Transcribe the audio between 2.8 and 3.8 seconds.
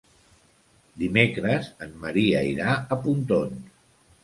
a Pontons.